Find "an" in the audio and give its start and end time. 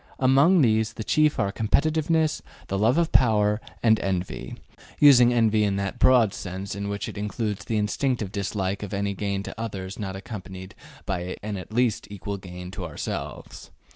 11.43-11.55